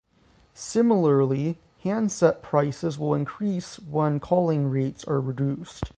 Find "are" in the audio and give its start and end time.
5.05-5.21